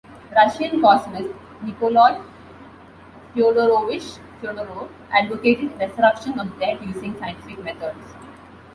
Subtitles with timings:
[0.35, 1.29] Russian Cosmist
[1.61, 2.19] Nikolai
[3.35, 8.15] Fyodorovich Fyodorov advocated resurrection of the dead using scientific methods.